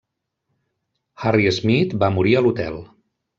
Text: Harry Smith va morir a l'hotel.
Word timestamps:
Harry 1.25 1.45
Smith 1.59 1.95
va 2.05 2.11
morir 2.17 2.35
a 2.37 2.43
l'hotel. 2.47 2.81